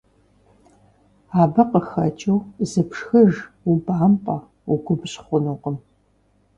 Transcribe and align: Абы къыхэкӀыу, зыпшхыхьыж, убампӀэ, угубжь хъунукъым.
Абы 1.41 1.63
къыхэкӀыу, 1.69 2.39
зыпшхыхьыж, 2.69 3.33
убампӀэ, 3.69 4.37
угубжь 4.71 5.17
хъунукъым. 5.25 5.77